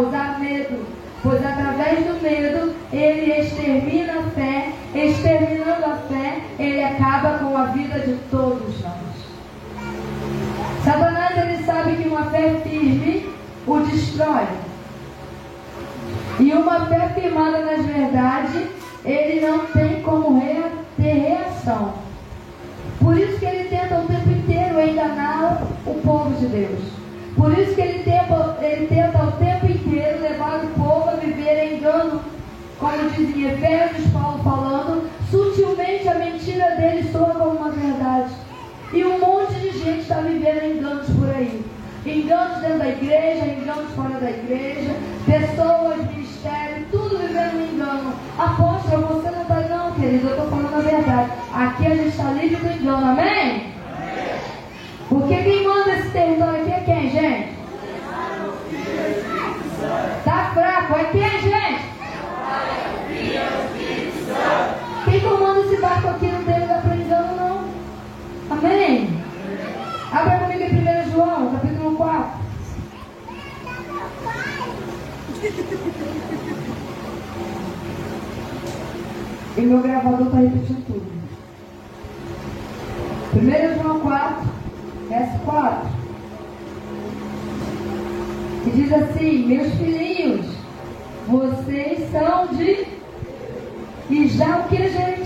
[0.00, 0.86] causar medo,
[1.22, 7.66] pois através do medo ele extermina a fé, exterminando a fé, ele acaba com a
[7.66, 9.10] vida de todos nós.
[10.84, 13.28] Satanás ele sabe que uma fé firme
[13.66, 14.46] o destrói.
[16.38, 18.68] E uma fé firmada nas verdades,
[19.04, 20.40] ele não tem como
[20.96, 21.92] ter reação.
[22.98, 27.00] Por isso que ele tenta o tempo inteiro enganar o povo de Deus.
[27.36, 31.74] Por isso que ele tenta, ele tenta o tempo inteiro levar o povo a viver
[31.74, 32.20] engano.
[32.78, 38.30] Como diz em Efésios, Paulo falando, sutilmente a mentira dele soa como uma verdade.
[38.92, 41.64] E um monte de gente está vivendo enganos por aí.
[42.06, 44.96] Enganos dentro da igreja, enganos fora da igreja,
[45.26, 48.14] pessoas, ministérios, tudo vivendo um engano.
[48.38, 51.30] Apóstolo, você não está não, querido, eu estou falando a verdade.
[51.54, 53.70] Aqui a gente está livre do engano, amém?
[55.08, 57.60] Porque quem manda esse território aqui é quem, gente?
[60.24, 61.90] Tá fraco, é quem, gente?
[65.04, 65.20] Quem
[65.80, 67.64] barco aqui tem lugar para engano, não.
[68.50, 69.08] Amém?
[70.12, 72.40] Abra comigo em 1 João, capítulo 4.
[79.56, 81.20] E meu gravador está repetindo tudo.
[83.34, 84.48] 1 João 4,
[85.08, 85.88] verso 4.
[88.66, 90.46] E diz assim: Meus filhinhos,
[91.26, 92.86] vocês são de.
[94.10, 95.19] E já o que, gente?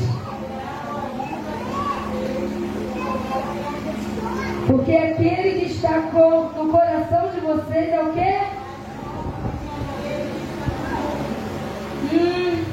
[4.95, 8.38] Porque aquele que está com, no coração de vocês é o quê?
[12.12, 12.64] Hum.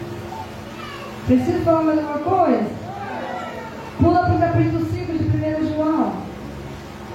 [1.26, 2.70] Preciso falar mais uma coisa?
[4.00, 6.14] Pula para o capítulo 5 de 1 João,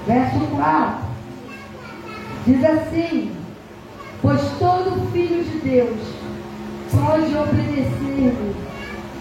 [0.08, 0.96] verso 4.
[2.44, 3.36] Diz assim:
[4.20, 6.00] Pois todo filho de Deus
[6.90, 8.56] pode obedecer-lhe,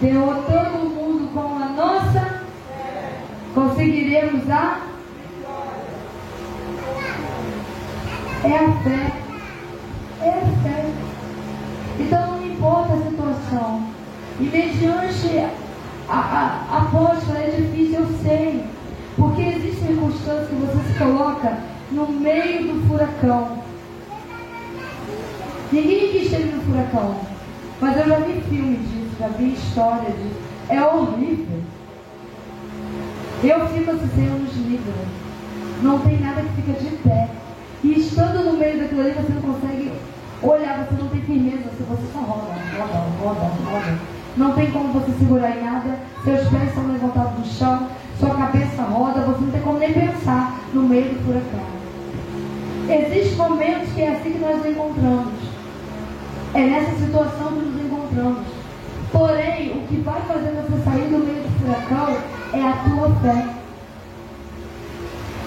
[0.00, 2.42] derrotando o mundo com a nossa,
[3.54, 4.85] conseguiremos a
[8.46, 9.12] é a fé.
[10.22, 10.84] É a fé.
[11.98, 13.88] Então não importa a situação.
[14.38, 15.38] E mediante
[16.08, 18.64] a, a, a apóstola é difícil, eu sei.
[19.16, 21.58] Porque existem circunstâncias que você se coloca
[21.90, 23.58] no meio do furacão.
[25.72, 27.16] Ninguém quis esteve no furacão.
[27.80, 30.40] Mas eu já vi filme disso, já vi história disso.
[30.68, 31.60] É horrível.
[33.42, 34.94] Eu fico assim, Senhor, nos livra.
[35.82, 37.28] Não tem nada que fica de pé.
[37.84, 39.92] E estando no meio daquilo ali, você não consegue
[40.42, 43.98] olhar, você não tem firmeza, você só roda, roda, roda, roda.
[44.36, 47.88] Não tem como você segurar em nada, seus pés estão levantados no chão,
[48.20, 51.76] sua cabeça roda, você não tem como nem pensar no meio do furacão.
[52.88, 55.32] Existem momentos que é assim que nós nos encontramos.
[56.54, 58.46] É nessa situação que nos encontramos.
[59.10, 62.16] Porém, o que vai fazer você sair do meio do furacão
[62.52, 63.46] é a tua fé.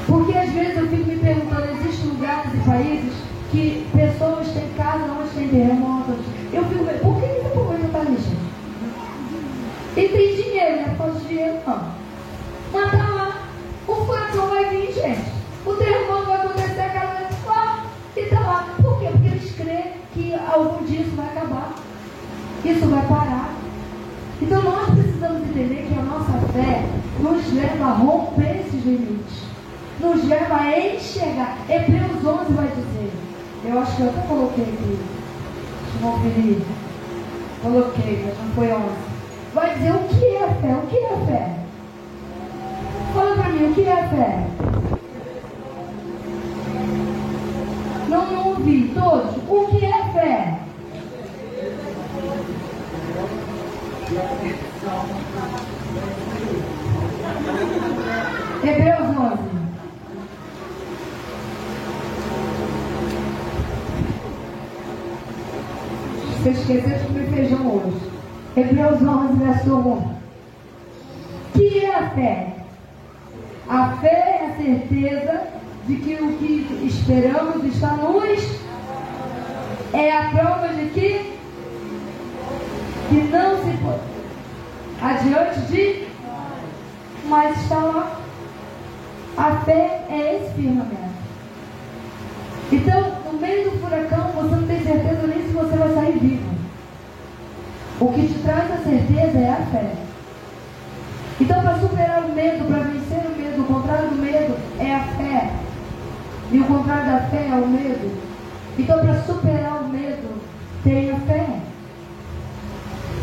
[0.07, 0.98] Porque às vezes eu fico
[3.51, 6.25] que pessoas têm casa onde tem terremotos.
[6.51, 8.49] Eu fico me por que esse povo ainda está ali, gente?
[9.97, 10.95] E tem dinheiro, né?
[10.97, 11.91] Falta de dinheiro não.
[12.73, 13.41] Mas tá lá.
[13.87, 15.31] O furacão vai vir, gente.
[15.65, 17.85] O terremoto vai acontecer, a casa vai lá.
[18.15, 18.75] E tá lá.
[18.81, 19.09] Por quê?
[19.11, 21.75] Porque eles creem que algum dia isso vai acabar.
[22.63, 23.53] Isso vai parar.
[24.41, 26.83] Então nós precisamos entender que a nossa fé
[27.19, 29.49] nos leva a romper esses limites
[29.99, 31.57] nos leva a enxergar.
[31.69, 33.11] Hebreus 11 vai dizer.
[33.69, 34.99] Eu acho que eu até coloquei aqui.
[35.83, 36.57] Deixa eu conferir.
[37.61, 38.83] Coloquei, mas não foi 11.
[39.53, 40.73] Vai dizer o que é fé.
[40.73, 41.55] O que é fé?
[43.13, 44.47] Fala para mim, o que é fé?
[48.09, 48.91] Não, não ouvi.
[48.95, 49.35] Todos.
[49.47, 50.59] O que é fé?
[58.63, 59.58] Hebreus 11.
[66.39, 67.99] Você esqueceu de comer feijão hoje.
[68.55, 70.15] Hebreus 11, verso 1.
[71.53, 72.55] Que é a fé?
[73.67, 75.47] A fé é a certeza
[75.85, 78.39] de que o que esperamos está nos.
[79.91, 81.37] É a prova de que.
[83.09, 83.99] Que não se pode.
[85.01, 86.07] Adiante de.
[87.25, 88.18] Mas está lá.
[98.49, 99.91] Traz a certeza é a fé.
[101.39, 105.03] Então, para superar o medo, para vencer o medo, o contrário do medo é a
[105.03, 105.51] fé.
[106.51, 108.11] E o contrário da fé é o medo.
[108.77, 110.41] Então, para superar o medo,
[110.83, 111.59] tenha fé.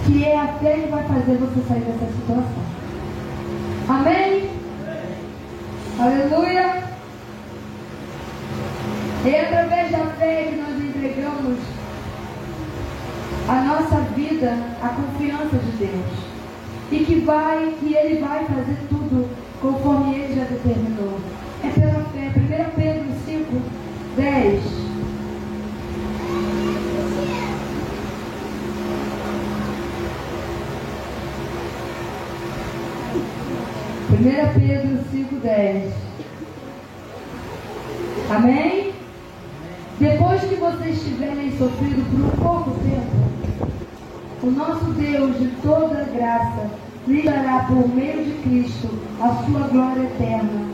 [0.04, 2.62] Que é a fé que vai fazer você sair dessa situação.
[3.88, 4.50] Amém?
[5.98, 6.84] Aleluia.
[9.26, 11.75] É através da fé que nós entregamos
[13.49, 16.36] a nossa vida à confiança de Deus.
[16.90, 19.28] E que vai, que Ele vai fazer tudo
[19.61, 21.18] conforme Ele já determinou.
[21.64, 22.32] É pela fé.
[22.36, 23.62] 1 Pedro 5,
[24.16, 24.62] 10.
[34.09, 35.92] Primeira Pedro 5, 10.
[38.30, 38.92] Amém?
[39.99, 43.25] Depois que vocês tiverem sofrido por um pouco tempo,
[44.47, 46.70] o nosso Deus de toda graça
[47.07, 48.88] lhe dará por meio de Cristo
[49.20, 50.66] a sua glória eterna.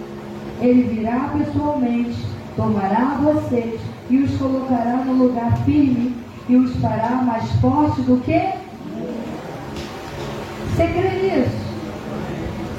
[0.61, 2.25] Ele virá pessoalmente,
[2.57, 6.17] tomará vocês e os colocará no lugar firme
[6.49, 8.41] e os fará mais fortes do que?
[10.71, 11.63] Você crê nisso?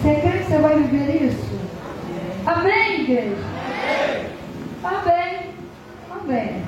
[0.02, 1.60] Você crê que você vai viver isso?
[2.46, 3.38] Amém, igreja?
[4.84, 5.34] Amém
[6.28, 6.64] bem.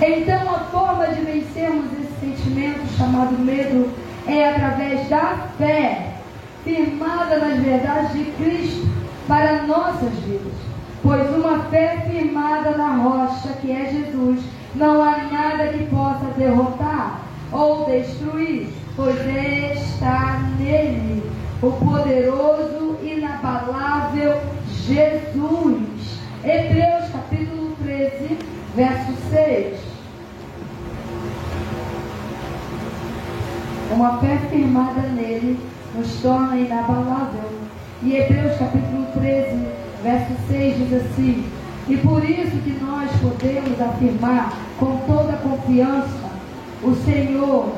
[0.00, 1.90] Então, a forma de vencermos
[2.24, 3.90] sentimento chamado medo
[4.26, 6.14] é através da fé,
[6.64, 8.88] firmada nas verdades de Cristo
[9.28, 10.52] para nossas vidas.
[11.02, 14.40] Pois uma fé firmada na rocha, que é Jesus,
[14.74, 17.20] não há nada que possa derrotar
[17.52, 19.16] ou destruir, pois
[19.76, 21.22] está nele
[21.62, 26.18] o poderoso, inabalável Jesus.
[26.42, 28.38] Hebreus capítulo 13,
[28.74, 29.83] verso 6.
[33.90, 35.58] Uma fé firmada nele
[35.94, 37.50] nos torna inabalável.
[38.02, 39.66] E Hebreus capítulo 13,
[40.02, 41.44] verso 6 diz assim:
[41.88, 46.30] E por isso que nós podemos afirmar com toda confiança:
[46.82, 47.72] O Senhor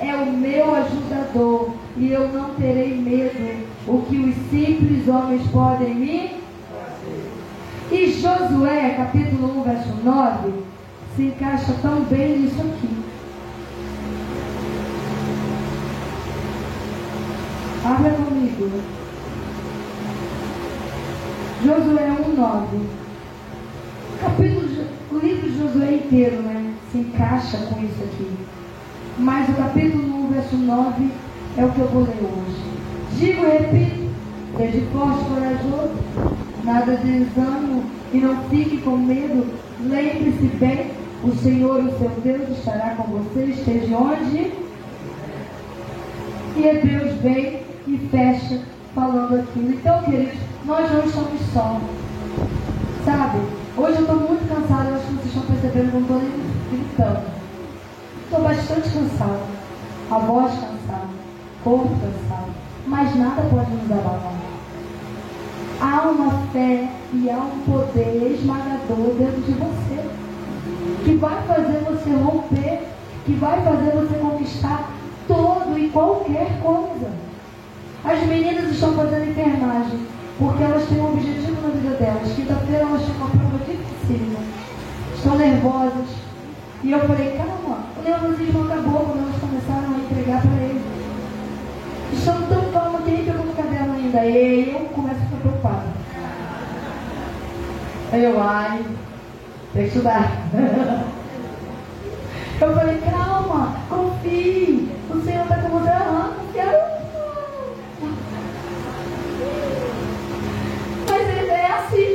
[0.00, 5.94] é o meu ajudador, e eu não terei medo o que os simples homens podem
[5.94, 6.42] me
[7.92, 10.52] e Josué, capítulo 1, verso 9,
[11.14, 13.01] se encaixa tão bem nisso aqui.
[17.84, 18.70] Abra comigo.
[21.64, 22.78] Josué 1, 9.
[24.20, 26.74] Capítulo, o livro de Josué inteiro, né?
[26.90, 28.30] Se encaixa com isso aqui.
[29.18, 31.10] Mas o capítulo 1, verso 9
[31.56, 32.62] é o que eu vou ler hoje.
[33.18, 34.10] Digo e repito,
[34.56, 36.32] seja forte corajoso
[36.64, 39.46] nada de desânimo e não fique com medo.
[39.80, 40.90] Lembre-se bem,
[41.24, 44.52] o Senhor, o seu Deus, estará com você, esteja onde.
[46.56, 47.61] E Hebreus vem e
[48.10, 48.60] fecha
[48.94, 49.70] falando aquilo.
[49.70, 51.80] Então, queridos, nós não estamos só.
[53.04, 53.38] Sabe?
[53.76, 56.18] Hoje eu estou muito cansada, eu acho que vocês estão percebendo que eu não estou
[56.18, 57.22] nem gritando.
[58.24, 59.40] Estou bastante cansada.
[60.10, 61.08] A voz cansada,
[61.64, 62.52] corpo cansado.
[62.86, 64.42] Mas nada pode nos abalar
[65.82, 70.04] há uma fé e há um poder esmagador dentro de você
[71.04, 72.82] que vai fazer você romper,
[73.24, 74.90] que vai fazer você conquistar
[75.26, 77.10] todo e qualquer coisa.
[78.04, 80.06] As meninas estão fazendo enfermagem
[80.38, 82.32] porque elas têm um objetivo na vida delas.
[82.34, 84.36] Quinta-feira elas têm uma prova difícil,
[85.14, 86.08] estão nervosas.
[86.82, 90.82] E eu falei, calma, o nervosismo acabou quando elas começaram a entregar para eles.
[92.12, 94.26] Estão tão calma que nem pegou no caderno ainda.
[94.26, 95.86] E eu começo a ficar preocupada.
[98.12, 98.84] Eu, ai,
[99.72, 100.30] tem que estudar.
[102.60, 104.88] Eu falei, calma, confie.
[105.10, 105.88] O Senhor está com você.
[105.88, 106.78] Ah, não quero.
[111.10, 111.66] Mas é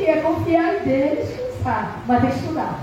[0.07, 2.03] assim, é confiar em Deus, descansar.
[2.07, 2.79] Mas tem que estudar.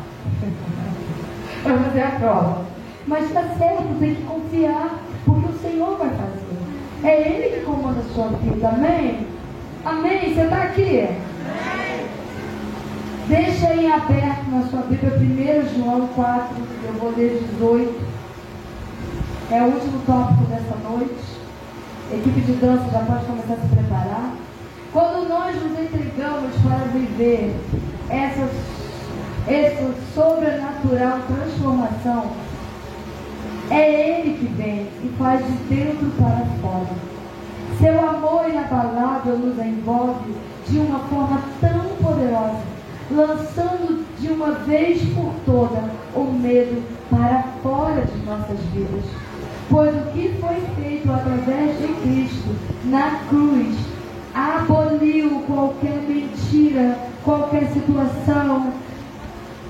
[1.62, 2.64] Para fazer a prova.
[3.06, 6.44] Mas está certo, tem que confiar, porque o Senhor vai fazer.
[7.04, 8.68] É Ele que comanda a sua vida.
[8.68, 9.26] Amém?
[9.84, 10.34] Amém?
[10.34, 11.08] Você está aqui?
[11.72, 12.06] Amém.
[13.28, 18.04] Deixa aí aberto na sua Bíblia 1 João 4, eu vou ler 18.
[19.50, 21.34] É o último tópico dessa noite.
[22.10, 24.32] A equipe de dança já pode começar a se preparar.
[24.94, 27.52] Quando nós nos entregamos para viver
[28.08, 28.48] essa,
[29.48, 32.30] essa sobrenatural transformação,
[33.72, 36.86] é Ele que vem e faz de dentro para fora.
[37.80, 40.32] Seu amor inabalável nos envolve
[40.68, 42.62] de uma forma tão poderosa,
[43.10, 46.80] lançando de uma vez por toda o medo
[47.10, 49.04] para fora de nossas vidas.
[49.68, 53.93] Pois o que foi feito através de Cristo na cruz
[54.34, 58.72] aboliu qualquer mentira, qualquer situação,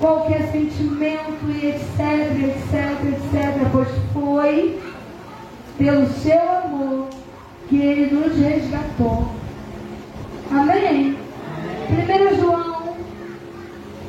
[0.01, 4.81] qualquer sentimento e etc, etc, etc, pois foi
[5.77, 7.09] pelo seu amor
[7.69, 9.29] que ele nos resgatou.
[10.51, 11.19] Amém?
[11.91, 12.95] 1 João,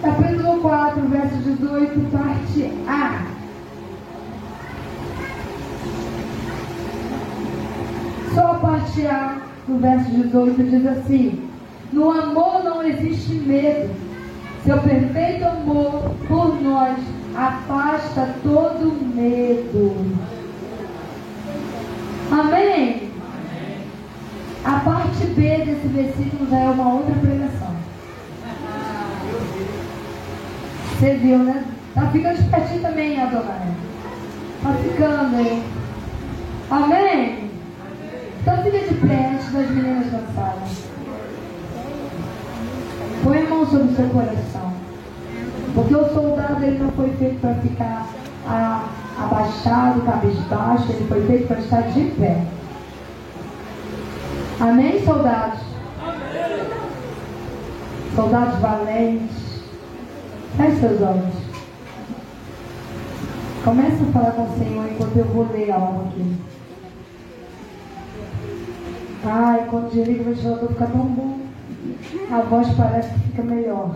[0.01, 3.25] capítulo 4, verso 18, parte A.
[8.33, 9.37] Só a parte A,
[9.67, 11.49] no verso 18, diz assim:
[11.91, 14.05] No amor não existe medo
[14.65, 16.97] seu perfeito amor por nós
[17.35, 20.17] afasta todo medo.
[22.31, 23.11] Amém?
[24.63, 27.75] A parte B desse versículo já é uma outra pregação.
[30.89, 31.63] Você viu, né?
[31.93, 33.67] Tá ficando espertinho também, Adonai.
[34.63, 35.63] Tá ficando, hein?
[36.71, 37.51] Amém?
[38.41, 40.95] Então fica de pé antes das meninas dançarem.
[43.75, 44.71] Sobre o seu coração.
[45.73, 48.07] Porque o soldado ele não foi feito para ficar
[48.47, 48.85] a,
[49.19, 52.41] abaixado, cabisbaixo, ele foi feito para estar de pé.
[54.61, 55.59] Amém, soldados?
[56.01, 56.67] Amém.
[58.15, 59.63] Soldados valentes.
[60.55, 61.35] Feche seus olhos.
[63.65, 66.35] Comece a falar com o Senhor enquanto eu vou ler algo aqui.
[69.25, 71.44] Ai, quando o ventilador fica tão bom.
[72.31, 73.95] A voz parece que fica melhor.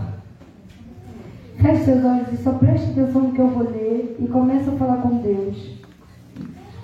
[1.58, 4.74] Feche seus olhos e só preste atenção no que eu vou ler e comece a
[4.74, 5.80] falar com Deus.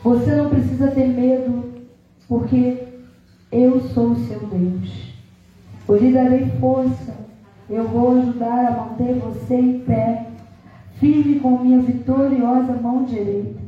[0.04, 1.74] Você não precisa ter medo,
[2.28, 2.88] porque
[3.52, 5.14] eu sou o seu Deus.
[5.88, 7.16] Eu lhe darei força.
[7.70, 10.28] Eu vou ajudar a manter você em pé,
[11.00, 13.60] firme com minha vitoriosa mão direita.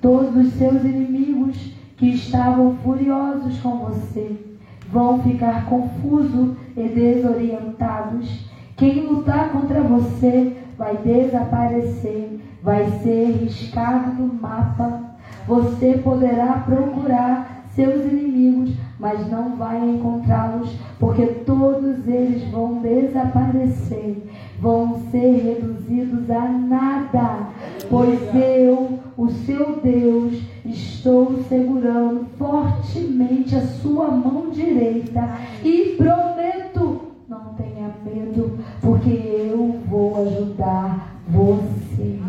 [0.00, 4.45] Todos os seus inimigos que estavam furiosos com você
[4.90, 14.34] vão ficar confusos e desorientados quem lutar contra você vai desaparecer, vai ser riscado no
[14.34, 15.16] mapa.
[15.46, 18.55] Você poderá procurar seus inimigos,
[18.98, 24.22] mas não vai encontrá-los, porque todos eles vão desaparecer,
[24.60, 27.48] vão ser reduzidos a nada,
[27.90, 35.28] pois eu, o seu Deus, estou segurando fortemente a sua mão direita
[35.62, 42.20] e prometo não tenha medo, porque eu vou ajudar você.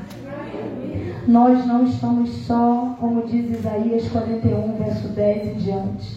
[1.27, 6.16] Nós não estamos só, como diz Isaías 41, verso 10 em diante.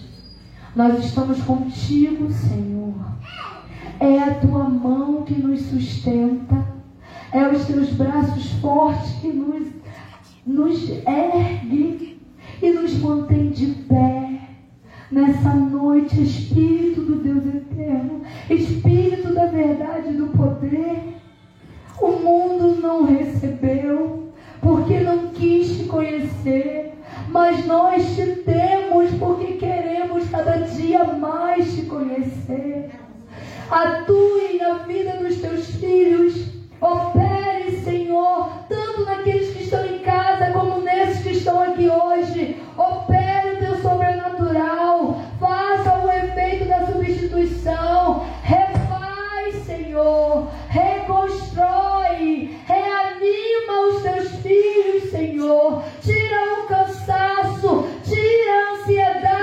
[0.74, 2.94] Nós estamos contigo, Senhor.
[3.98, 6.64] É a tua mão que nos sustenta,
[7.32, 9.66] é os teus braços fortes que nos,
[10.46, 12.20] nos ergue
[12.62, 14.40] e nos mantém de pé
[15.10, 21.16] nessa noite, Espírito do Deus eterno, Espírito da verdade e do poder.
[22.00, 26.94] O mundo não recebeu, porque não quis te conhecer,
[27.30, 32.90] mas nós te temos porque queremos cada dia mais te conhecer.
[33.70, 36.46] Atue na vida dos teus filhos,
[36.80, 42.60] opere, Senhor, tanto naqueles que estão em casa como nesses que estão aqui hoje.
[42.76, 51.89] Opere o teu sobrenatural, faça o efeito da substituição, refaz, Senhor, reconstrói,
[53.30, 59.39] reanima os teus filhos, Senhor, tira o cansaço, tira a ansiedade,